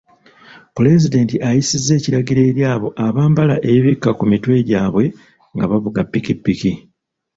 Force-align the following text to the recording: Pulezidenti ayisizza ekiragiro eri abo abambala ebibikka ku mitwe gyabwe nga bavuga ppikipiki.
Pulezidenti 0.75 1.35
ayisizza 1.47 1.91
ekiragiro 1.99 2.41
eri 2.49 2.61
abo 2.73 2.87
abambala 3.07 3.55
ebibikka 3.69 4.09
ku 4.17 4.23
mitwe 4.31 4.55
gyabwe 4.69 5.05
nga 5.55 5.65
bavuga 5.71 5.99
ppikipiki. 6.05 6.71